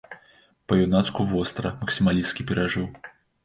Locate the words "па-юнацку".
0.71-1.21